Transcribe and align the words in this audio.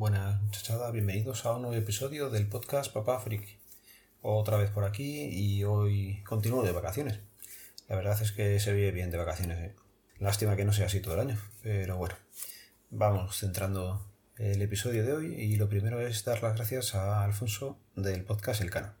Buenas 0.00 0.40
muchachada, 0.40 0.90
bienvenidos 0.90 1.44
a 1.44 1.52
un 1.52 1.60
nuevo 1.60 1.76
episodio 1.76 2.30
del 2.30 2.48
podcast 2.48 2.90
Papá 2.90 3.20
Friki. 3.20 3.58
Otra 4.22 4.56
vez 4.56 4.70
por 4.70 4.84
aquí 4.84 5.28
y 5.30 5.62
hoy 5.64 6.22
continúo 6.24 6.62
de 6.62 6.72
vacaciones. 6.72 7.20
La 7.86 7.96
verdad 7.96 8.18
es 8.22 8.32
que 8.32 8.58
se 8.60 8.72
vive 8.72 8.92
bien 8.92 9.10
de 9.10 9.18
vacaciones. 9.18 9.58
¿eh? 9.58 9.76
Lástima 10.18 10.56
que 10.56 10.64
no 10.64 10.72
sea 10.72 10.86
así 10.86 11.00
todo 11.00 11.12
el 11.16 11.28
año, 11.28 11.38
pero 11.62 11.98
bueno, 11.98 12.14
vamos 12.88 13.36
centrando 13.36 14.10
el 14.38 14.62
episodio 14.62 15.04
de 15.04 15.12
hoy 15.12 15.34
y 15.34 15.56
lo 15.56 15.68
primero 15.68 16.00
es 16.00 16.24
dar 16.24 16.42
las 16.42 16.56
gracias 16.56 16.94
a 16.94 17.22
Alfonso 17.22 17.78
del 17.94 18.24
podcast 18.24 18.62
El 18.62 18.70
Cano 18.70 18.94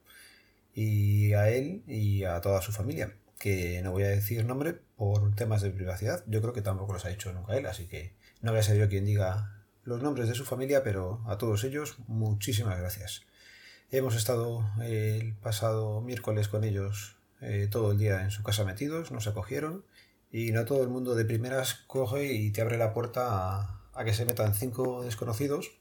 y 0.74 1.32
a 1.32 1.48
él 1.48 1.82
y 1.86 2.24
a 2.24 2.42
toda 2.42 2.60
su 2.60 2.72
familia, 2.72 3.16
que 3.38 3.80
no 3.82 3.92
voy 3.92 4.02
a 4.02 4.08
decir 4.08 4.44
nombre 4.44 4.74
por 4.96 5.34
temas 5.34 5.62
de 5.62 5.70
privacidad, 5.70 6.22
yo 6.26 6.42
creo 6.42 6.52
que 6.52 6.60
tampoco 6.60 6.92
los 6.92 7.06
ha 7.06 7.08
dicho 7.08 7.32
nunca 7.32 7.56
él, 7.56 7.64
así 7.64 7.86
que 7.86 8.12
no 8.42 8.50
voy 8.50 8.60
a 8.60 8.64
ser 8.64 8.76
yo 8.76 8.90
quien 8.90 9.06
diga 9.06 9.59
los 9.84 10.02
nombres 10.02 10.28
de 10.28 10.34
su 10.34 10.44
familia, 10.44 10.82
pero 10.82 11.22
a 11.26 11.38
todos 11.38 11.64
ellos 11.64 11.96
muchísimas 12.06 12.78
gracias. 12.78 13.22
Hemos 13.90 14.14
estado 14.14 14.64
el 14.82 15.34
pasado 15.34 16.00
miércoles 16.00 16.48
con 16.48 16.64
ellos 16.64 17.16
eh, 17.40 17.68
todo 17.70 17.92
el 17.92 17.98
día 17.98 18.22
en 18.22 18.30
su 18.30 18.42
casa 18.42 18.64
metidos, 18.64 19.10
nos 19.10 19.26
acogieron 19.26 19.84
y 20.30 20.52
no 20.52 20.64
todo 20.64 20.82
el 20.82 20.88
mundo 20.88 21.14
de 21.14 21.24
primeras 21.24 21.74
coge 21.86 22.32
y 22.34 22.50
te 22.50 22.60
abre 22.60 22.78
la 22.78 22.92
puerta 22.92 23.28
a, 23.30 23.80
a 23.94 24.04
que 24.04 24.12
se 24.12 24.24
metan 24.26 24.54
cinco 24.54 25.02
desconocidos 25.02 25.72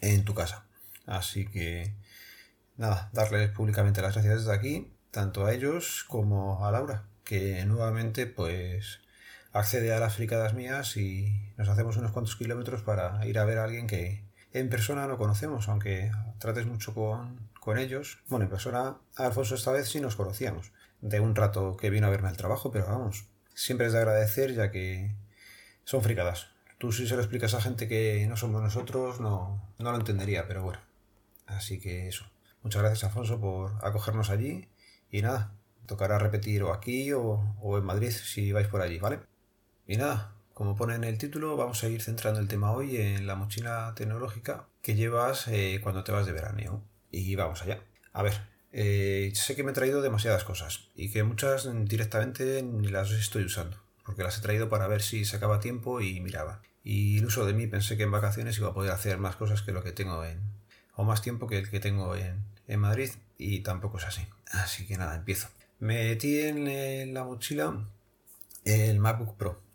en 0.00 0.24
tu 0.24 0.34
casa. 0.34 0.66
Así 1.06 1.46
que 1.46 1.94
nada, 2.76 3.10
darles 3.12 3.50
públicamente 3.50 4.02
las 4.02 4.14
gracias 4.14 4.40
desde 4.40 4.52
aquí, 4.52 4.92
tanto 5.10 5.46
a 5.46 5.52
ellos 5.54 6.04
como 6.08 6.66
a 6.66 6.70
Laura, 6.72 7.08
que 7.24 7.64
nuevamente 7.64 8.26
pues 8.26 9.00
accede 9.56 9.92
a 9.92 10.00
las 10.00 10.14
fricadas 10.14 10.54
mías 10.54 10.96
y 10.96 11.52
nos 11.56 11.68
hacemos 11.68 11.96
unos 11.96 12.12
cuantos 12.12 12.36
kilómetros 12.36 12.82
para 12.82 13.24
ir 13.26 13.38
a 13.38 13.44
ver 13.44 13.58
a 13.58 13.64
alguien 13.64 13.86
que 13.86 14.24
en 14.52 14.68
persona 14.68 15.06
no 15.06 15.18
conocemos, 15.18 15.68
aunque 15.68 16.10
trates 16.38 16.66
mucho 16.66 16.94
con, 16.94 17.50
con 17.60 17.78
ellos. 17.78 18.18
Bueno, 18.28 18.44
en 18.44 18.50
persona, 18.50 18.98
Alfonso 19.16 19.54
esta 19.54 19.72
vez 19.72 19.88
sí 19.88 20.00
nos 20.00 20.16
conocíamos, 20.16 20.72
de 21.00 21.20
un 21.20 21.34
rato 21.34 21.76
que 21.76 21.90
vino 21.90 22.06
a 22.06 22.10
verme 22.10 22.28
al 22.28 22.36
trabajo, 22.36 22.70
pero 22.70 22.86
vamos, 22.86 23.26
siempre 23.54 23.86
es 23.86 23.92
de 23.92 23.98
agradecer 23.98 24.54
ya 24.54 24.70
que 24.70 25.14
son 25.84 26.02
fricadas. 26.02 26.48
Tú 26.78 26.92
si 26.92 27.06
se 27.06 27.14
lo 27.14 27.22
explicas 27.22 27.54
a 27.54 27.60
gente 27.60 27.88
que 27.88 28.26
no 28.28 28.36
somos 28.36 28.62
nosotros, 28.62 29.20
no, 29.20 29.72
no 29.78 29.92
lo 29.92 29.96
entendería, 29.96 30.46
pero 30.46 30.62
bueno. 30.62 30.80
Así 31.46 31.78
que 31.78 32.08
eso. 32.08 32.26
Muchas 32.62 32.82
gracias, 32.82 33.04
Alfonso, 33.04 33.40
por 33.40 33.72
acogernos 33.82 34.28
allí. 34.28 34.68
Y 35.10 35.22
nada, 35.22 35.52
tocará 35.86 36.18
repetir 36.18 36.62
o 36.64 36.74
aquí 36.74 37.12
o, 37.12 37.56
o 37.60 37.78
en 37.78 37.84
Madrid 37.84 38.10
si 38.10 38.52
vais 38.52 38.66
por 38.68 38.82
allí, 38.82 38.98
¿vale? 38.98 39.20
Y 39.88 39.96
nada, 39.96 40.34
como 40.52 40.74
pone 40.74 40.96
en 40.96 41.04
el 41.04 41.16
título, 41.16 41.56
vamos 41.56 41.84
a 41.84 41.88
ir 41.88 42.02
centrando 42.02 42.40
el 42.40 42.48
tema 42.48 42.72
hoy 42.72 42.96
en 42.96 43.26
la 43.26 43.36
mochila 43.36 43.92
tecnológica 43.94 44.66
que 44.82 44.96
llevas 44.96 45.46
eh, 45.46 45.78
cuando 45.80 46.02
te 46.02 46.10
vas 46.10 46.26
de 46.26 46.32
veraneo. 46.32 46.82
Y 47.12 47.36
vamos 47.36 47.62
allá. 47.62 47.80
A 48.12 48.22
ver, 48.24 48.40
eh, 48.72 49.30
sé 49.34 49.54
que 49.54 49.62
me 49.62 49.70
he 49.70 49.74
traído 49.74 50.02
demasiadas 50.02 50.42
cosas 50.42 50.88
y 50.96 51.12
que 51.12 51.22
muchas 51.22 51.68
directamente 51.84 52.64
ni 52.64 52.88
las 52.88 53.12
estoy 53.12 53.44
usando, 53.44 53.76
porque 54.04 54.24
las 54.24 54.38
he 54.38 54.40
traído 54.40 54.68
para 54.68 54.88
ver 54.88 55.02
si 55.02 55.24
sacaba 55.24 55.60
tiempo 55.60 56.00
y 56.00 56.20
miraba. 56.20 56.62
Y 56.82 57.18
el 57.18 57.26
uso 57.26 57.46
de 57.46 57.54
mí 57.54 57.68
pensé 57.68 57.96
que 57.96 58.02
en 58.02 58.10
vacaciones 58.10 58.58
iba 58.58 58.70
a 58.70 58.74
poder 58.74 58.90
hacer 58.90 59.18
más 59.18 59.36
cosas 59.36 59.62
que 59.62 59.72
lo 59.72 59.84
que 59.84 59.92
tengo 59.92 60.24
en... 60.24 60.40
o 60.94 61.04
más 61.04 61.22
tiempo 61.22 61.46
que 61.46 61.58
el 61.58 61.70
que 61.70 61.78
tengo 61.78 62.16
en, 62.16 62.44
en 62.66 62.80
Madrid 62.80 63.10
y 63.38 63.60
tampoco 63.60 63.98
es 63.98 64.04
así. 64.04 64.26
Así 64.50 64.84
que 64.86 64.98
nada, 64.98 65.14
empiezo. 65.14 65.48
Metí 65.78 66.40
en 66.40 67.14
la 67.14 67.22
mochila 67.22 67.86
el 68.64 68.98
MacBook 68.98 69.36
Pro 69.36 69.65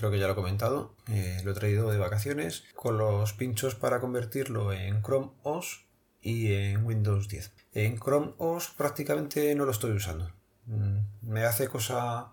creo 0.00 0.10
que 0.10 0.18
ya 0.18 0.26
lo 0.26 0.32
he 0.32 0.36
comentado, 0.36 0.94
eh, 1.08 1.40
lo 1.44 1.50
he 1.50 1.54
traído 1.54 1.90
de 1.90 1.98
vacaciones 1.98 2.64
con 2.74 2.96
los 2.96 3.34
pinchos 3.34 3.74
para 3.74 4.00
convertirlo 4.00 4.72
en 4.72 5.02
Chrome 5.02 5.32
OS 5.42 5.84
y 6.22 6.54
en 6.54 6.86
Windows 6.86 7.28
10. 7.28 7.52
En 7.74 7.98
Chrome 7.98 8.32
OS 8.38 8.70
prácticamente 8.78 9.54
no 9.54 9.66
lo 9.66 9.72
estoy 9.72 9.92
usando. 9.92 10.32
Mm, 10.64 11.00
me 11.20 11.44
hace 11.44 11.68
cosa 11.68 12.30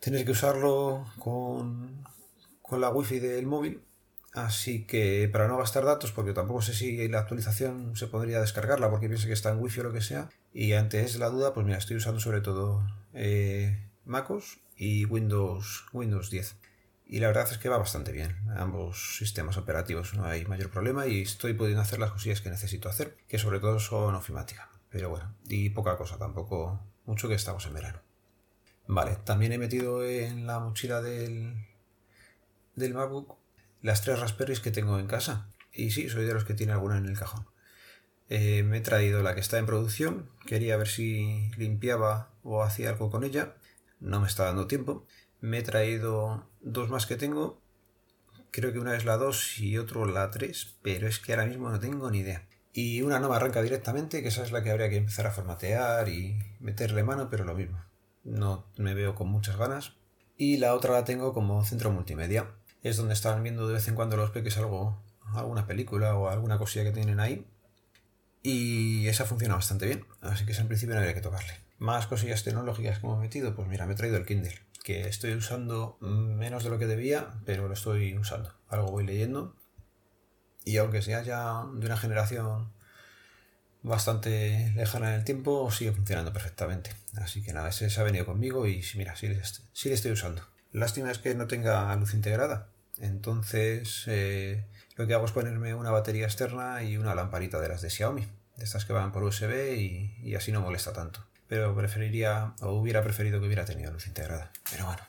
tener 0.00 0.26
que 0.26 0.32
usarlo 0.32 1.06
con, 1.18 2.04
con 2.60 2.82
la 2.82 2.90
wifi 2.90 3.20
del 3.20 3.46
móvil. 3.46 3.82
Así 4.34 4.84
que 4.84 5.30
para 5.32 5.48
no 5.48 5.56
gastar 5.56 5.86
datos, 5.86 6.12
porque 6.12 6.34
tampoco 6.34 6.60
sé 6.60 6.74
si 6.74 7.08
la 7.08 7.20
actualización 7.20 7.96
se 7.96 8.06
podría 8.06 8.40
descargarla 8.40 8.90
porque 8.90 9.08
pienso 9.08 9.26
que 9.26 9.32
está 9.32 9.50
en 9.50 9.60
wifi 9.60 9.80
o 9.80 9.84
lo 9.84 9.92
que 9.94 10.02
sea. 10.02 10.28
Y 10.52 10.74
antes 10.74 11.18
la 11.18 11.30
duda, 11.30 11.54
pues 11.54 11.64
mira, 11.64 11.78
estoy 11.78 11.96
usando 11.96 12.20
sobre 12.20 12.42
todo 12.42 12.86
eh, 13.14 13.88
MacOS 14.04 14.60
y 14.76 15.06
Windows, 15.06 15.86
Windows 15.94 16.30
10 16.30 16.67
y 17.08 17.20
la 17.20 17.28
verdad 17.28 17.48
es 17.50 17.58
que 17.58 17.70
va 17.70 17.78
bastante 17.78 18.12
bien. 18.12 18.36
Ambos 18.56 19.16
sistemas 19.16 19.56
operativos 19.56 20.14
no 20.14 20.26
hay 20.26 20.44
mayor 20.44 20.70
problema 20.70 21.06
y 21.06 21.22
estoy 21.22 21.54
pudiendo 21.54 21.80
hacer 21.80 21.98
las 21.98 22.12
cosillas 22.12 22.42
que 22.42 22.50
necesito 22.50 22.88
hacer, 22.88 23.16
que 23.26 23.38
sobre 23.38 23.60
todo 23.60 23.80
son 23.80 24.14
ofimática. 24.14 24.70
Pero 24.90 25.08
bueno, 25.08 25.34
y 25.48 25.70
poca 25.70 25.96
cosa, 25.96 26.18
tampoco 26.18 26.80
mucho 27.06 27.28
que 27.28 27.34
estamos 27.34 27.64
en 27.66 27.74
verano. 27.74 28.00
Vale, 28.86 29.16
también 29.24 29.52
he 29.52 29.58
metido 29.58 30.04
en 30.04 30.46
la 30.46 30.60
mochila 30.60 31.00
del, 31.00 31.66
del 32.74 32.94
MacBook 32.94 33.38
las 33.80 34.02
tres 34.02 34.20
Raspberries 34.20 34.60
que 34.60 34.70
tengo 34.70 34.98
en 34.98 35.06
casa. 35.06 35.50
Y 35.72 35.90
sí, 35.90 36.08
soy 36.10 36.26
de 36.26 36.34
los 36.34 36.44
que 36.44 36.54
tiene 36.54 36.72
alguna 36.72 36.98
en 36.98 37.06
el 37.06 37.18
cajón. 37.18 37.46
Eh, 38.28 38.62
me 38.62 38.78
he 38.78 38.80
traído 38.82 39.22
la 39.22 39.34
que 39.34 39.40
está 39.40 39.58
en 39.58 39.66
producción, 39.66 40.30
quería 40.44 40.76
ver 40.76 40.88
si 40.88 41.50
limpiaba 41.56 42.30
o 42.42 42.62
hacía 42.62 42.90
algo 42.90 43.10
con 43.10 43.24
ella, 43.24 43.54
no 44.00 44.20
me 44.20 44.26
está 44.26 44.44
dando 44.44 44.66
tiempo. 44.66 45.06
Me 45.40 45.58
he 45.58 45.62
traído 45.62 46.48
dos 46.60 46.90
más 46.90 47.06
que 47.06 47.14
tengo. 47.14 47.62
Creo 48.50 48.72
que 48.72 48.80
una 48.80 48.96
es 48.96 49.04
la 49.04 49.16
2 49.16 49.60
y 49.60 49.78
otro 49.78 50.04
la 50.04 50.32
3, 50.32 50.78
pero 50.82 51.06
es 51.06 51.20
que 51.20 51.32
ahora 51.32 51.46
mismo 51.46 51.70
no 51.70 51.78
tengo 51.78 52.10
ni 52.10 52.18
idea. 52.18 52.48
Y 52.72 53.02
una 53.02 53.20
no 53.20 53.28
me 53.28 53.36
arranca 53.36 53.62
directamente, 53.62 54.20
que 54.20 54.28
esa 54.28 54.42
es 54.42 54.50
la 54.50 54.64
que 54.64 54.72
habría 54.72 54.88
que 54.88 54.96
empezar 54.96 55.28
a 55.28 55.30
formatear 55.30 56.08
y 56.08 56.36
meterle 56.58 57.04
mano, 57.04 57.28
pero 57.30 57.44
lo 57.44 57.54
mismo. 57.54 57.80
No 58.24 58.66
me 58.78 58.94
veo 58.94 59.14
con 59.14 59.28
muchas 59.28 59.56
ganas. 59.56 59.92
Y 60.36 60.56
la 60.56 60.74
otra 60.74 60.92
la 60.92 61.04
tengo 61.04 61.32
como 61.32 61.64
centro 61.64 61.92
multimedia. 61.92 62.50
Es 62.82 62.96
donde 62.96 63.14
están 63.14 63.40
viendo 63.44 63.68
de 63.68 63.74
vez 63.74 63.86
en 63.86 63.94
cuando 63.94 64.16
los 64.16 64.30
peques 64.30 64.58
algo, 64.58 65.04
alguna 65.34 65.68
película 65.68 66.16
o 66.16 66.28
alguna 66.28 66.58
cosilla 66.58 66.84
que 66.84 66.92
tienen 66.92 67.20
ahí. 67.20 67.46
Y 68.42 69.06
esa 69.06 69.24
funciona 69.24 69.54
bastante 69.54 69.86
bien, 69.86 70.04
así 70.20 70.44
que 70.44 70.52
esa 70.52 70.62
en 70.62 70.68
principio 70.68 70.94
no 70.94 71.00
habría 71.00 71.14
que 71.14 71.20
tocarle. 71.20 71.52
Más 71.78 72.08
cosillas 72.08 72.42
tecnológicas 72.42 72.98
que 72.98 73.06
hemos 73.06 73.20
metido, 73.20 73.54
pues 73.54 73.68
mira, 73.68 73.86
me 73.86 73.92
he 73.92 73.96
traído 73.96 74.16
el 74.16 74.26
Kindle 74.26 74.67
que 74.88 75.06
estoy 75.06 75.34
usando 75.34 75.98
menos 76.00 76.64
de 76.64 76.70
lo 76.70 76.78
que 76.78 76.86
debía, 76.86 77.34
pero 77.44 77.68
lo 77.68 77.74
estoy 77.74 78.16
usando. 78.16 78.54
Algo 78.68 78.90
voy 78.90 79.04
leyendo. 79.04 79.54
Y 80.64 80.78
aunque 80.78 81.02
sea 81.02 81.22
ya 81.22 81.62
de 81.74 81.84
una 81.84 81.98
generación 81.98 82.72
bastante 83.82 84.72
lejana 84.74 85.10
en 85.10 85.16
el 85.16 85.24
tiempo, 85.24 85.70
sigue 85.70 85.92
funcionando 85.92 86.32
perfectamente. 86.32 86.92
Así 87.16 87.42
que 87.42 87.52
nada, 87.52 87.68
ese 87.68 87.90
se 87.90 88.00
ha 88.00 88.02
venido 88.02 88.24
conmigo 88.24 88.66
y 88.66 88.82
mira, 88.94 89.14
sí, 89.14 89.28
le 89.28 89.94
estoy 89.94 90.10
usando. 90.10 90.40
Lástima 90.72 91.10
es 91.10 91.18
que 91.18 91.34
no 91.34 91.46
tenga 91.46 91.94
luz 91.96 92.14
integrada. 92.14 92.70
Entonces 92.96 94.04
eh, 94.06 94.64
lo 94.96 95.06
que 95.06 95.12
hago 95.12 95.26
es 95.26 95.32
ponerme 95.32 95.74
una 95.74 95.90
batería 95.90 96.24
externa 96.24 96.82
y 96.82 96.96
una 96.96 97.14
lamparita 97.14 97.60
de 97.60 97.68
las 97.68 97.82
de 97.82 97.90
Xiaomi, 97.90 98.26
de 98.56 98.64
estas 98.64 98.86
que 98.86 98.94
van 98.94 99.12
por 99.12 99.22
USB 99.22 99.52
y 100.22 100.34
así 100.34 100.50
no 100.50 100.62
molesta 100.62 100.94
tanto 100.94 101.27
pero 101.48 101.74
preferiría 101.74 102.54
o 102.60 102.72
hubiera 102.72 103.02
preferido 103.02 103.40
que 103.40 103.46
hubiera 103.46 103.64
tenido 103.64 103.90
luz 103.90 104.06
integrada. 104.06 104.52
Pero 104.70 104.86
bueno. 104.86 105.02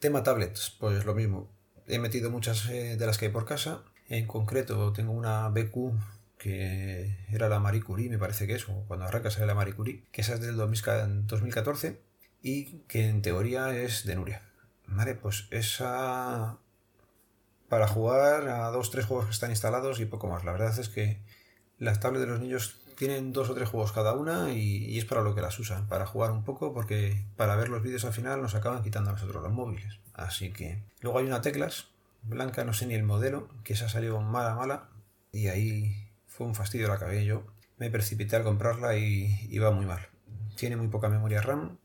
Tema 0.00 0.22
tablets, 0.22 0.76
pues 0.78 1.04
lo 1.04 1.14
mismo. 1.14 1.48
He 1.86 1.98
metido 1.98 2.30
muchas 2.30 2.68
eh, 2.68 2.96
de 2.96 3.06
las 3.06 3.18
que 3.18 3.26
hay 3.26 3.32
por 3.32 3.46
casa. 3.46 3.82
En 4.08 4.26
concreto 4.26 4.92
tengo 4.92 5.12
una 5.12 5.48
BQ 5.48 5.92
que 6.38 7.16
era 7.30 7.48
la 7.48 7.58
Marie 7.58 7.82
Curie, 7.82 8.10
me 8.10 8.18
parece 8.18 8.46
que 8.46 8.54
es, 8.54 8.68
o 8.68 8.84
cuando 8.86 9.06
arranca 9.06 9.30
sale 9.30 9.46
la 9.46 9.54
Marie 9.54 9.74
Curie, 9.74 10.02
que 10.12 10.20
esa 10.20 10.34
es 10.34 10.40
del 10.40 10.56
2014 10.56 12.02
y 12.42 12.80
que 12.86 13.08
en 13.08 13.22
teoría 13.22 13.74
es 13.74 14.04
de 14.04 14.16
Nuria. 14.16 14.42
Vale, 14.86 15.14
pues 15.14 15.46
esa 15.50 16.58
para 17.68 17.88
jugar 17.88 18.46
a 18.48 18.68
dos, 18.68 18.90
tres 18.90 19.06
juegos 19.06 19.26
que 19.26 19.32
están 19.32 19.50
instalados 19.50 20.00
y 20.00 20.04
poco 20.04 20.28
más. 20.28 20.44
La 20.44 20.52
verdad 20.52 20.78
es 20.78 20.88
que 20.88 21.18
las 21.78 21.98
tablets 21.98 22.26
de 22.26 22.30
los 22.30 22.40
niños 22.40 22.78
tienen 22.96 23.32
dos 23.32 23.50
o 23.50 23.54
tres 23.54 23.68
juegos 23.68 23.92
cada 23.92 24.12
una 24.12 24.52
y, 24.52 24.98
es 24.98 25.04
para 25.04 25.22
lo 25.22 25.34
que 25.34 25.40
las 25.40 25.58
usan, 25.58 25.86
para 25.88 26.06
jugar 26.06 26.30
un 26.30 26.44
poco, 26.44 26.72
porque 26.72 27.24
para 27.36 27.56
ver 27.56 27.68
los 27.68 27.82
vídeos 27.82 28.04
al 28.04 28.12
final 28.12 28.40
nos 28.42 28.54
acaban 28.54 28.82
quitando 28.82 29.10
a 29.10 29.12
nosotros 29.14 29.42
los 29.42 29.52
móviles. 29.52 30.00
Así 30.12 30.52
que 30.52 30.82
luego 31.00 31.18
hay 31.18 31.26
una 31.26 31.42
teclas 31.42 31.88
blanca, 32.22 32.64
no 32.64 32.72
sé 32.72 32.86
ni 32.86 32.94
el 32.94 33.02
modelo, 33.02 33.48
que 33.64 33.74
esa 33.74 33.88
salió 33.88 34.20
mala, 34.20 34.54
mala, 34.54 34.88
y 35.32 35.48
ahí 35.48 36.10
fue 36.26 36.46
un 36.46 36.54
fastidio 36.54 36.88
la 36.88 36.94
acabé 36.94 37.24
yo. 37.24 37.44
Me 37.76 37.90
precipité 37.90 38.36
al 38.36 38.44
comprarla 38.44 38.96
y, 38.96 39.46
y 39.50 39.58
va 39.58 39.70
muy 39.70 39.84
mal. 39.86 40.00
Tiene 40.56 40.76
muy 40.76 40.88
poca 40.88 41.08
memoria 41.08 41.42
RAM, 41.42 41.78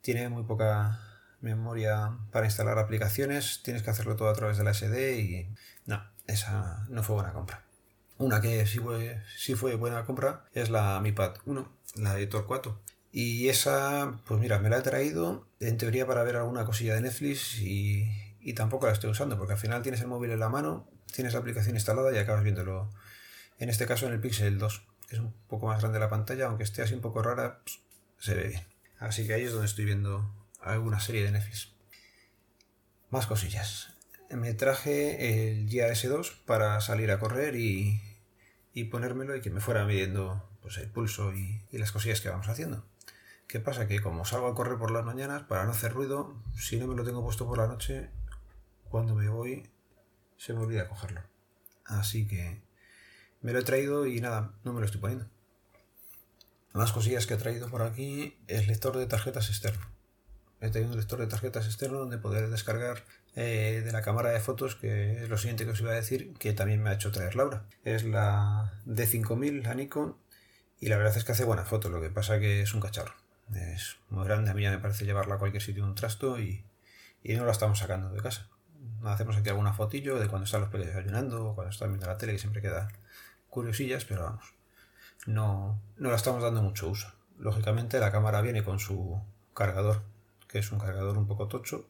tiene 0.00 0.28
muy 0.28 0.44
poca 0.44 1.00
memoria 1.40 2.18
para 2.32 2.46
instalar 2.46 2.78
aplicaciones, 2.78 3.62
tienes 3.62 3.82
que 3.82 3.90
hacerlo 3.90 4.16
todo 4.16 4.30
a 4.30 4.34
través 4.34 4.56
de 4.56 4.64
la 4.64 4.72
SD 4.72 5.20
y 5.20 5.54
no, 5.86 6.02
esa 6.26 6.86
no 6.88 7.02
fue 7.02 7.16
buena 7.16 7.32
compra. 7.32 7.64
Una 8.18 8.40
que 8.40 8.66
sí 8.66 8.78
fue, 8.78 9.20
sí 9.36 9.54
fue 9.54 9.74
buena 9.74 10.04
compra 10.04 10.44
es 10.52 10.70
la 10.70 11.00
Mi 11.00 11.12
Pad 11.12 11.36
1, 11.46 11.72
la 11.96 12.14
de 12.14 12.26
Torquato. 12.26 12.80
Y 13.10 13.48
esa, 13.48 14.20
pues 14.26 14.40
mira, 14.40 14.58
me 14.58 14.70
la 14.70 14.78
he 14.78 14.82
traído 14.82 15.46
en 15.60 15.78
teoría 15.78 16.06
para 16.06 16.22
ver 16.22 16.36
alguna 16.36 16.64
cosilla 16.64 16.94
de 16.94 17.00
Netflix 17.00 17.60
y, 17.60 18.06
y 18.40 18.54
tampoco 18.54 18.86
la 18.86 18.92
estoy 18.92 19.10
usando 19.10 19.38
porque 19.38 19.54
al 19.54 19.58
final 19.58 19.82
tienes 19.82 20.00
el 20.00 20.08
móvil 20.08 20.30
en 20.30 20.40
la 20.40 20.48
mano, 20.48 20.88
tienes 21.12 21.32
la 21.32 21.40
aplicación 21.40 21.76
instalada 21.76 22.12
y 22.12 22.18
acabas 22.18 22.42
viéndolo. 22.42 22.90
En 23.58 23.68
este 23.68 23.86
caso 23.86 24.06
en 24.06 24.12
el 24.12 24.20
Pixel 24.20 24.58
2, 24.58 24.86
que 25.08 25.16
es 25.16 25.20
un 25.20 25.32
poco 25.48 25.66
más 25.66 25.80
grande 25.80 25.98
la 25.98 26.10
pantalla, 26.10 26.46
aunque 26.46 26.64
esté 26.64 26.82
así 26.82 26.94
un 26.94 27.00
poco 27.00 27.22
rara, 27.22 27.60
pues, 27.64 27.80
se 28.18 28.34
ve 28.34 28.48
bien. 28.48 28.66
Así 28.98 29.26
que 29.26 29.34
ahí 29.34 29.44
es 29.44 29.52
donde 29.52 29.66
estoy 29.66 29.84
viendo 29.84 30.30
alguna 30.60 31.00
serie 31.00 31.24
de 31.24 31.30
Netflix. 31.30 31.72
Más 33.10 33.26
cosillas. 33.26 33.93
Me 34.34 34.52
traje 34.52 35.52
el 35.52 35.72
s 35.72 36.08
2 36.08 36.30
para 36.44 36.80
salir 36.80 37.12
a 37.12 37.20
correr 37.20 37.54
y, 37.54 38.02
y 38.72 38.84
ponérmelo 38.84 39.36
y 39.36 39.40
que 39.40 39.50
me 39.50 39.60
fuera 39.60 39.84
midiendo 39.84 40.48
pues, 40.60 40.76
el 40.78 40.90
pulso 40.90 41.32
y, 41.32 41.62
las 41.70 41.92
cosillas 41.92 42.20
que 42.20 42.30
vamos 42.30 42.48
haciendo. 42.48 42.84
¿Qué 43.46 43.60
pasa? 43.60 43.86
Que 43.86 44.00
como 44.00 44.24
salgo 44.24 44.48
a 44.48 44.54
correr 44.56 44.76
por 44.76 44.90
las 44.90 45.04
mañanas, 45.04 45.44
para 45.44 45.64
no 45.64 45.70
hacer 45.70 45.92
ruido, 45.92 46.34
si 46.56 46.78
no 46.78 46.88
me 46.88 46.96
lo 46.96 47.04
tengo 47.04 47.22
puesto 47.22 47.46
por 47.46 47.58
la 47.58 47.68
noche, 47.68 48.10
cuando 48.90 49.14
me 49.14 49.28
voy 49.28 49.70
se 50.36 50.52
me 50.52 50.60
olvida 50.60 50.88
cogerlo. 50.88 51.20
Así 51.84 52.26
que 52.26 52.60
me 53.40 53.52
lo 53.52 53.60
he 53.60 53.62
traído 53.62 54.04
y 54.06 54.20
nada, 54.20 54.54
no 54.64 54.72
me 54.72 54.80
lo 54.80 54.86
estoy 54.86 55.00
poniendo. 55.00 55.26
Las 56.72 56.90
cosillas 56.90 57.26
que 57.26 57.34
he 57.34 57.36
traído 57.36 57.70
por 57.70 57.82
aquí 57.82 58.36
es 58.48 58.66
lector 58.66 58.96
de 58.96 59.06
tarjetas 59.06 59.48
externo. 59.48 59.93
Traído 60.70 60.90
un 60.90 60.96
lector 60.96 61.18
de 61.18 61.26
tarjetas 61.26 61.66
externo 61.66 61.98
donde 61.98 62.18
poder 62.18 62.48
descargar 62.48 63.04
eh, 63.36 63.82
de 63.84 63.92
la 63.92 64.02
cámara 64.02 64.30
de 64.30 64.40
fotos, 64.40 64.76
que 64.76 65.22
es 65.22 65.28
lo 65.28 65.38
siguiente 65.38 65.64
que 65.64 65.72
os 65.72 65.80
iba 65.80 65.90
a 65.90 65.94
decir, 65.94 66.34
que 66.34 66.52
también 66.52 66.82
me 66.82 66.90
ha 66.90 66.94
hecho 66.94 67.12
traer 67.12 67.36
Laura. 67.36 67.64
Es 67.84 68.04
la 68.04 68.72
D5000, 68.86 69.62
la 69.62 69.74
Nikon, 69.74 70.16
y 70.80 70.88
la 70.88 70.96
verdad 70.96 71.16
es 71.16 71.24
que 71.24 71.32
hace 71.32 71.44
buenas 71.44 71.68
fotos, 71.68 71.90
lo 71.90 72.00
que 72.00 72.10
pasa 72.10 72.38
que 72.38 72.62
es 72.62 72.74
un 72.74 72.80
cacharro. 72.80 73.14
Es 73.54 73.96
muy 74.08 74.24
grande, 74.24 74.50
a 74.50 74.54
mí 74.54 74.62
ya 74.62 74.70
me 74.70 74.78
parece 74.78 75.04
llevarla 75.04 75.34
a 75.34 75.38
cualquier 75.38 75.62
sitio 75.62 75.84
un 75.84 75.94
trasto 75.94 76.38
y, 76.38 76.64
y 77.22 77.34
no 77.34 77.44
la 77.44 77.52
estamos 77.52 77.78
sacando 77.78 78.10
de 78.10 78.20
casa. 78.20 78.48
Hacemos 79.04 79.36
aquí 79.36 79.48
alguna 79.48 79.72
fotillo 79.72 80.18
de 80.18 80.28
cuando 80.28 80.44
están 80.44 80.62
los 80.62 80.70
pequeños 80.70 80.94
desayunando 80.94 81.50
o 81.50 81.54
cuando 81.54 81.70
están 81.70 81.88
viendo 81.88 82.06
la 82.06 82.16
tele, 82.16 82.32
que 82.32 82.38
siempre 82.38 82.62
queda 82.62 82.88
curiosillas, 83.50 84.04
pero 84.04 84.24
vamos, 84.24 84.54
no, 85.26 85.80
no 85.96 86.10
la 86.10 86.16
estamos 86.16 86.42
dando 86.42 86.62
mucho 86.62 86.88
uso. 86.88 87.12
Lógicamente 87.38 87.98
la 87.98 88.12
cámara 88.12 88.40
viene 88.40 88.62
con 88.64 88.78
su 88.78 89.20
cargador, 89.54 90.02
que 90.54 90.60
es 90.60 90.70
un 90.70 90.78
cargador 90.78 91.18
un 91.18 91.26
poco 91.26 91.48
tocho, 91.48 91.88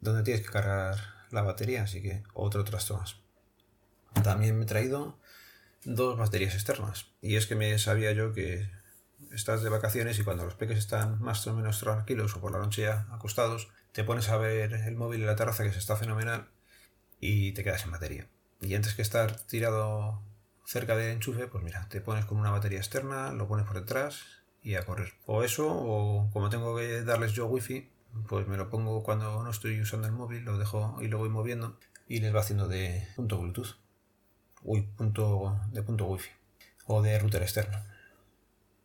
donde 0.00 0.24
tienes 0.24 0.44
que 0.44 0.50
cargar 0.50 0.96
la 1.30 1.42
batería, 1.42 1.84
así 1.84 2.02
que 2.02 2.24
otro 2.34 2.64
trasto 2.64 2.98
más. 2.98 3.20
También 4.24 4.58
me 4.58 4.64
he 4.64 4.66
traído 4.66 5.20
dos 5.84 6.18
baterías 6.18 6.54
externas, 6.54 7.06
y 7.22 7.36
es 7.36 7.46
que 7.46 7.54
me 7.54 7.78
sabía 7.78 8.10
yo 8.10 8.32
que 8.32 8.68
estás 9.30 9.62
de 9.62 9.68
vacaciones 9.68 10.18
y 10.18 10.24
cuando 10.24 10.44
los 10.44 10.56
peques 10.56 10.78
están 10.78 11.22
más 11.22 11.46
o 11.46 11.54
menos 11.54 11.78
tranquilos 11.78 12.34
o 12.34 12.40
por 12.40 12.50
la 12.50 12.58
noche 12.58 12.82
ya 12.82 13.06
acostados, 13.12 13.68
te 13.92 14.02
pones 14.02 14.28
a 14.28 14.38
ver 14.38 14.72
el 14.72 14.96
móvil 14.96 15.20
en 15.20 15.28
la 15.28 15.36
terraza 15.36 15.62
que 15.62 15.72
se 15.72 15.78
está 15.78 15.94
fenomenal 15.94 16.48
y 17.20 17.52
te 17.52 17.62
quedas 17.62 17.82
sin 17.82 17.92
batería. 17.92 18.26
Y 18.60 18.74
antes 18.74 18.94
que 18.94 19.02
estar 19.02 19.36
tirado 19.42 20.20
cerca 20.66 20.96
del 20.96 21.12
enchufe, 21.12 21.46
pues 21.46 21.62
mira, 21.62 21.86
te 21.88 22.00
pones 22.00 22.24
con 22.24 22.38
una 22.38 22.50
batería 22.50 22.80
externa, 22.80 23.30
lo 23.30 23.46
pones 23.46 23.66
por 23.66 23.78
detrás 23.78 24.24
y 24.64 24.74
a 24.74 24.84
correr. 24.84 25.12
O 25.26 25.44
eso, 25.44 25.68
o 25.70 26.28
como 26.32 26.50
tengo 26.50 26.76
que 26.76 27.04
darles 27.04 27.34
yo 27.34 27.46
wifi, 27.46 27.88
pues 28.28 28.46
me 28.46 28.56
lo 28.56 28.70
pongo 28.70 29.02
cuando 29.02 29.42
no 29.42 29.50
estoy 29.50 29.80
usando 29.80 30.06
el 30.06 30.12
móvil, 30.12 30.44
lo 30.44 30.58
dejo 30.58 30.98
y 31.00 31.08
lo 31.08 31.18
voy 31.18 31.28
moviendo 31.28 31.78
y 32.08 32.20
les 32.20 32.34
va 32.34 32.40
haciendo 32.40 32.68
de 32.68 33.06
punto 33.16 33.38
Bluetooth. 33.38 33.76
Uy, 34.62 34.82
punto 34.82 35.60
de 35.72 35.82
punto 35.82 36.06
wifi. 36.06 36.30
O 36.86 37.02
de 37.02 37.18
router 37.18 37.42
externo. 37.42 37.78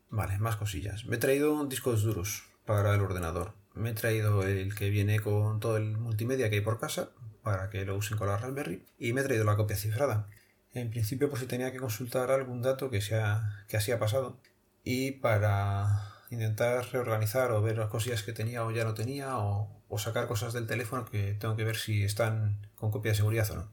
Vale, 0.10 0.38
más 0.38 0.56
cosillas. 0.56 1.06
Me 1.06 1.16
he 1.16 1.20
traído 1.20 1.66
discos 1.66 2.04
duros 2.04 2.44
para 2.66 2.94
el 2.94 3.02
ordenador. 3.02 3.54
Me 3.74 3.90
he 3.90 3.94
traído 3.94 4.44
el 4.44 4.76
que 4.76 4.90
viene 4.90 5.20
con 5.20 5.60
todo 5.60 5.78
el 5.78 5.98
multimedia 5.98 6.50
que 6.50 6.58
hay 6.58 6.62
por 6.62 6.80
casa 6.80 7.10
para 7.44 7.70
que 7.70 7.84
lo 7.84 7.96
usen 7.98 8.18
con 8.18 8.28
la 8.28 8.38
Raspberry 8.38 8.86
y 8.98 9.14
me 9.14 9.22
he 9.22 9.24
traído 9.24 9.44
la 9.44 9.58
copia 9.58 9.76
cifrada. 9.76 10.28
En 10.74 10.90
principio, 10.90 11.30
pues 11.30 11.42
si 11.42 11.48
tenía 11.48 11.72
que 11.72 11.80
consultar 11.80 12.32
algún 12.32 12.62
dato 12.62 12.90
que, 12.90 13.02
sea, 13.02 13.66
que 13.68 13.78
así 13.78 13.92
ha 13.92 14.00
pasado 14.00 14.40
y 14.84 15.12
para 15.12 16.15
intentar 16.30 16.86
reorganizar 16.92 17.52
o 17.52 17.62
ver 17.62 17.78
las 17.78 17.90
cosillas 17.90 18.24
que 18.24 18.34
tenía 18.34 18.66
o 18.66 18.72
ya 18.72 18.84
no 18.84 18.94
tenía 18.94 19.38
o, 19.38 19.72
sacar 19.98 20.28
cosas 20.28 20.52
del 20.52 20.68
teléfono 20.68 21.06
que 21.06 21.36
tengo 21.36 21.56
que 21.56 21.64
ver 21.64 21.78
si 21.78 22.04
están 22.04 22.68
con 22.76 22.92
copia 22.92 23.12
de 23.12 23.18
seguridad 23.18 23.50
o 23.52 23.56
no. 23.56 23.72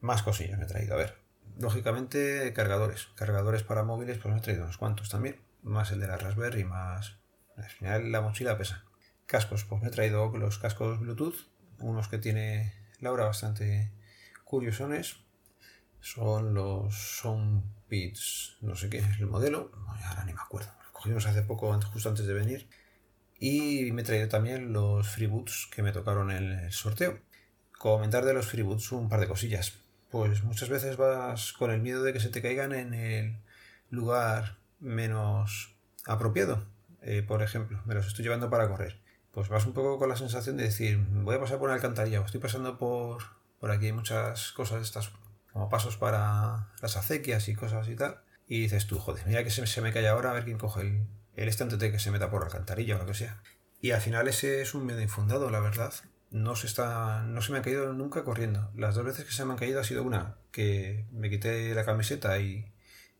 Más 0.00 0.22
cosillas 0.22 0.58
me 0.58 0.64
he 0.64 0.68
traído. 0.68 0.94
A 0.94 0.96
ver, 0.96 1.18
lógicamente 1.58 2.52
cargadores. 2.54 3.08
Cargadores 3.16 3.62
para 3.62 3.82
móviles, 3.82 4.18
pues 4.18 4.32
me 4.32 4.38
he 4.40 4.42
traído 4.42 4.64
unos 4.64 4.78
cuantos 4.78 5.10
también. 5.10 5.40
Más 5.62 5.90
el 5.90 6.00
de 6.00 6.06
la 6.06 6.16
Raspberry, 6.16 6.64
más... 6.64 7.18
Al 7.56 7.68
final 7.68 8.12
la 8.12 8.22
mochila 8.22 8.56
pesa. 8.56 8.84
Cascos, 9.26 9.64
pues 9.64 9.82
me 9.82 9.88
he 9.88 9.90
traído 9.90 10.28
los 10.38 10.58
cascos 10.58 11.00
Bluetooth. 11.00 11.48
Unos 11.80 12.08
que 12.08 12.18
tiene 12.18 12.72
Laura 13.00 13.24
bastante 13.24 13.92
curiosones. 14.44 15.18
Son 16.00 16.54
los 16.54 16.94
Soundbeats, 17.20 18.58
no 18.60 18.74
sé 18.76 18.88
qué 18.88 18.98
es 18.98 19.18
el 19.18 19.26
modelo. 19.26 19.72
Ahora 19.86 20.24
ni 20.24 20.32
me 20.32 20.40
acuerdo. 20.40 20.70
Cogimos 21.06 21.26
hace 21.26 21.42
poco, 21.42 21.80
justo 21.92 22.08
antes 22.08 22.26
de 22.26 22.34
venir. 22.34 22.68
Y 23.38 23.92
me 23.92 24.02
he 24.02 24.26
también 24.26 24.72
los 24.72 25.08
freeboots 25.08 25.68
que 25.70 25.82
me 25.82 25.92
tocaron 25.92 26.32
en 26.32 26.50
el 26.50 26.72
sorteo. 26.72 27.20
Comentar 27.78 28.24
de 28.24 28.34
los 28.34 28.46
freeboots 28.46 28.90
un 28.90 29.08
par 29.08 29.20
de 29.20 29.28
cosillas 29.28 29.86
pues 30.10 30.42
muchas 30.44 30.68
veces 30.68 30.96
vas 30.96 31.52
con 31.52 31.70
el 31.70 31.80
miedo 31.80 32.02
de 32.02 32.12
que 32.12 32.20
se 32.20 32.28
te 32.28 32.42
caigan 32.42 32.72
en 32.72 32.94
el 32.94 33.38
lugar 33.90 34.56
menos 34.80 35.76
apropiado. 36.06 36.66
Eh, 37.02 37.22
por 37.22 37.42
ejemplo, 37.42 37.82
me 37.84 37.94
los 37.94 38.06
estoy 38.06 38.24
llevando 38.24 38.50
para 38.50 38.68
correr. 38.68 39.00
Pues 39.30 39.48
vas 39.48 39.66
un 39.66 39.74
poco 39.74 39.98
con 39.98 40.08
la 40.08 40.16
sensación 40.16 40.56
de 40.56 40.64
decir, 40.64 40.98
voy 40.98 41.36
a 41.36 41.40
pasar 41.40 41.58
por 41.58 41.68
una 41.68 41.74
alcantarilla, 41.74 42.20
o 42.20 42.24
estoy 42.24 42.40
pasando 42.40 42.78
por, 42.78 43.22
por 43.60 43.70
aquí 43.70 43.86
hay 43.86 43.92
muchas 43.92 44.52
cosas 44.52 44.82
estas, 44.82 45.12
como 45.52 45.68
pasos 45.68 45.96
para 45.96 46.72
las 46.80 46.96
acequias 46.96 47.48
y 47.48 47.54
cosas 47.54 47.86
y 47.88 47.94
tal. 47.94 48.18
Y 48.46 48.60
dices 48.60 48.86
tú, 48.86 48.98
joder, 48.98 49.26
mira 49.26 49.42
que 49.44 49.50
se, 49.50 49.66
se 49.66 49.80
me 49.80 49.92
cae 49.92 50.08
ahora, 50.08 50.30
a 50.30 50.34
ver 50.34 50.44
quién 50.44 50.58
coge 50.58 50.82
el, 50.82 51.06
el 51.34 51.48
estante 51.48 51.76
de 51.76 51.90
que 51.90 51.98
se 51.98 52.10
meta 52.10 52.30
por 52.30 52.40
la 52.40 52.46
alcantarilla 52.46 52.96
o 52.96 52.98
lo 52.98 53.06
que 53.06 53.14
sea. 53.14 53.42
Y 53.80 53.90
al 53.90 54.00
final 54.00 54.28
ese 54.28 54.62
es 54.62 54.74
un 54.74 54.86
miedo 54.86 55.00
infundado, 55.00 55.50
la 55.50 55.60
verdad 55.60 55.92
no 56.30 56.56
se, 56.56 56.66
está, 56.66 57.22
no 57.22 57.40
se 57.40 57.52
me 57.52 57.58
han 57.58 57.64
caído 57.64 57.92
nunca 57.92 58.24
corriendo. 58.24 58.70
Las 58.76 58.94
dos 58.94 59.04
veces 59.04 59.24
que 59.24 59.32
se 59.32 59.44
me 59.44 59.52
han 59.52 59.58
caído 59.58 59.80
ha 59.80 59.84
sido 59.84 60.02
una 60.02 60.36
que 60.50 61.06
me 61.12 61.30
quité 61.30 61.74
la 61.74 61.84
camiseta 61.84 62.38
y 62.38 62.72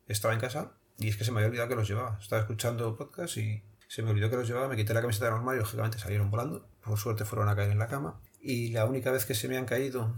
estaba 0.08 0.34
en 0.34 0.40
casa 0.40 0.72
y 0.98 1.08
es 1.08 1.16
que 1.16 1.24
se 1.24 1.32
me 1.32 1.38
había 1.38 1.48
olvidado 1.48 1.68
que 1.68 1.76
los 1.76 1.88
llevaba. 1.88 2.18
Estaba 2.20 2.42
escuchando 2.42 2.96
podcast 2.96 3.36
y 3.36 3.62
se 3.88 4.02
me 4.02 4.10
olvidó 4.10 4.30
que 4.30 4.36
los 4.36 4.48
llevaba, 4.48 4.68
me 4.68 4.76
quité 4.76 4.94
la 4.94 5.00
camiseta 5.00 5.30
normal 5.30 5.56
y 5.56 5.60
lógicamente 5.60 5.98
salieron 5.98 6.30
volando. 6.30 6.68
Por 6.82 6.98
suerte 6.98 7.24
fueron 7.24 7.48
a 7.48 7.56
caer 7.56 7.70
en 7.70 7.78
la 7.78 7.88
cama. 7.88 8.20
Y 8.40 8.68
la 8.70 8.84
única 8.84 9.10
vez 9.10 9.24
que 9.24 9.34
se 9.34 9.48
me 9.48 9.56
han 9.56 9.66
caído, 9.66 10.14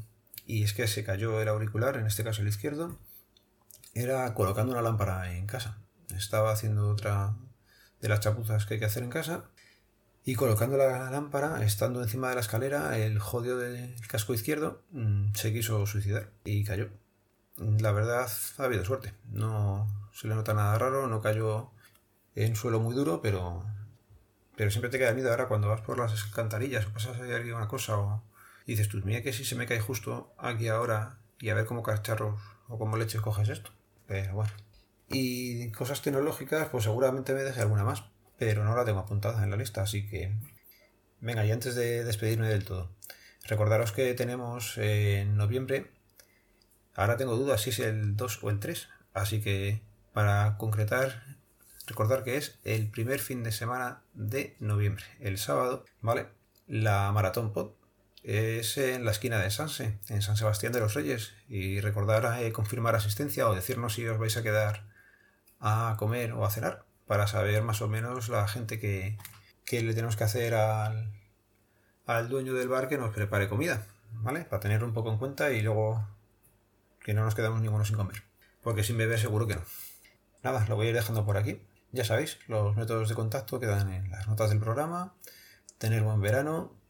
y 0.47 0.63
es 0.65 0.73
que 0.73 0.87
se 0.87 1.05
cayó 1.05 1.41
el 1.41 1.49
auricular, 1.49 1.97
en 1.97 2.07
este 2.07 2.25
caso 2.25 2.43
el 2.43 2.49
izquierdo, 2.49 2.99
era 3.95 4.33
colocando 4.35 4.73
una 4.73 4.83
lámpara 4.83 5.33
en 5.33 5.47
casa. 5.47 5.79
Estaba 6.17 6.53
haciendo 6.53 6.89
otra 6.91 7.35
de 8.01 8.09
las 8.09 8.21
chapuzas 8.21 8.67
que 8.67 8.75
hay 8.75 8.81
que 8.81 8.87
hacer 8.87 9.03
en 9.03 9.11
casa 9.11 9.45
y 10.25 10.35
colocando 10.35 10.77
la 10.77 11.11
lámpara, 11.11 11.65
estando 11.65 12.03
encima 12.03 12.29
de 12.29 12.35
la 12.35 12.43
escalera, 12.43 12.99
el 12.99 13.19
jodido 13.19 13.59
del 13.59 13.95
casco 14.09 14.35
izquierdo 14.35 14.83
mm, 14.91 15.33
se 15.35 15.53
quiso 15.53 15.87
suicidar 15.87 16.31
y 16.45 16.65
cayó. 16.65 16.91
La 17.57 17.93
verdad, 17.93 18.31
ha 18.59 18.65
habido 18.65 18.85
suerte. 18.85 19.15
No 19.31 20.11
se 20.13 20.29
le 20.29 20.35
nota 20.35 20.55
nada 20.55 20.79
raro, 20.79 21.07
no 21.09 21.21
cayó 21.21 21.71
en 22.35 22.57
suelo 22.57 22.79
muy 22.79 22.95
duro, 22.95 23.21
pero, 23.23 23.65
pero 24.55 24.71
siempre 24.71 24.91
te 24.91 24.99
queda 24.99 25.15
miedo 25.15 25.31
ahora 25.31 25.49
cuando 25.49 25.69
vas 25.69 25.81
por 25.81 25.99
las 25.99 26.13
alcantarillas 26.25 26.87
o 26.87 26.91
pasas 26.91 27.19
ahí 27.21 27.33
alguna 27.33 27.67
cosa 27.67 27.97
o 27.97 28.23
dices 28.67 28.89
tú, 28.89 29.01
mira 29.05 29.23
que 29.23 29.33
si 29.33 29.45
se 29.45 29.57
me 29.57 29.67
cae 29.67 29.81
justo 29.81 30.35
aquí 30.37 30.69
ahora 30.69 31.21
y 31.41 31.49
a 31.49 31.55
ver 31.55 31.65
cómo 31.65 31.83
cacharros 31.83 32.39
o 32.69 32.79
cómo 32.79 32.97
leches 32.97 33.23
coges 33.23 33.49
esto. 33.49 33.71
Pero 34.09 34.35
bueno. 34.35 34.51
Y 35.09 35.71
cosas 35.71 36.03
tecnológicas, 36.03 36.69
pues 36.69 36.85
seguramente 36.85 37.33
me 37.33 37.45
deje 37.45 37.61
alguna 37.61 37.85
más 37.85 38.03
pero 38.39 38.65
no 38.65 38.75
la 38.75 38.85
tengo 38.85 39.01
apuntada 39.01 39.43
en 39.43 39.51
la 39.51 39.57
lista, 39.57 39.83
así 39.83 40.09
que 40.09 40.33
venga, 41.21 41.45
y 41.45 41.51
antes 41.51 41.75
de 41.75 42.05
despedirme 42.05 42.49
del 42.49 42.65
todo, 42.65 42.91
recordaros 43.45 43.93
que 43.93 44.15
tenemos 44.15 44.79
en 44.79 45.37
noviembre, 45.37 45.91
ahora 46.95 47.17
tengo 47.17 47.37
dudas 47.37 47.61
si 47.61 47.71
es 47.71 47.81
el 47.81 48.17
2 48.17 48.45
o 48.45 48.51
el 48.51 48.61
3, 48.61 48.89
así 49.13 49.41
que 49.41 49.83
para 50.13 50.57
concretar, 50.57 51.37
recordar 51.87 52.23
que 52.23 52.37
es 52.37 52.59
el 52.65 52.89
primer 52.91 53.19
fin 53.19 53.43
de 53.43 53.53
semana 53.53 54.05
de 54.15 54.57
noviembre, 54.61 55.05
el 55.19 55.39
sábado, 55.39 55.85
¿vale? 56.01 56.29
La 56.69 57.11
Maratón 57.13 57.53
Pod 57.53 57.73
es 58.23 58.77
en 58.79 59.05
la 59.05 59.11
esquina 59.11 59.39
de 59.39 59.51
Sanse, 59.51 59.99
en 60.09 60.23
San 60.23 60.37
Sebastián 60.37 60.73
de 60.73 60.81
los 60.81 60.95
Reyes, 60.95 61.35
y 61.49 61.81
recordar 61.81 62.43
eh, 62.43 62.53
confirmar 62.53 62.95
asistencia 62.95 63.49
o 63.49 63.55
decirnos 63.55 63.95
si 63.95 64.07
os 64.07 64.19
vais 64.19 64.37
a 64.37 64.43
quedar 64.43 64.85
a 65.61 65.97
comer 65.99 66.33
o 66.33 66.45
a 66.45 66.51
cenar 66.51 66.85
para 67.07 67.27
saber 67.27 67.63
más 67.63 67.81
o 67.83 67.89
menos 67.89 68.29
la 68.29 68.47
gente 68.49 68.79
que, 68.79 69.19
le 69.71 69.95
tenemos 69.95 70.17
que 70.17 70.25
hacer 70.25 70.55
al, 70.55 71.13
al 72.07 72.29
dueño 72.29 72.55
del 72.55 72.69
bar 72.69 72.89
que 72.89 72.99
nos 72.99 73.15
prepare 73.15 73.49
comida, 73.49 73.87
¿vale? 74.13 74.45
Para 74.45 74.61
tenerlo 74.61 74.87
un 74.87 74.95
poco 74.95 75.11
en 75.11 75.19
cuenta 75.19 75.51
y 75.53 75.63
luego 75.63 76.07
que 77.01 77.15
no 77.15 77.25
nos 77.25 77.35
quedamos 77.35 77.61
ninguno 77.61 77.85
sin 77.85 77.97
comer. 77.97 78.23
Porque 78.63 78.85
sin 78.85 78.99
beber 78.99 79.19
seguro 79.19 79.47
que 79.47 79.55
no. 79.55 79.63
Nada, 80.43 80.67
lo 80.69 80.77
voy 80.77 80.87
a 80.87 80.91
ir 80.91 80.95
dejando 80.95 81.25
por 81.25 81.37
aquí. 81.37 81.63
Ya 81.91 82.05
sabéis, 82.05 82.39
los 82.49 82.77
métodos 82.77 83.09
de 83.09 83.15
contacto 83.15 83.59
quedan 83.59 83.91
en 83.91 84.11
las 84.11 84.29
notas 84.29 84.51
del 84.51 84.61
programa. 84.61 85.15
Tener 85.79 86.03
buen 86.03 86.21
verano. 86.21 86.78